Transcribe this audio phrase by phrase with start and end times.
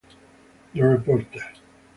[0.73, 1.45] The Reporter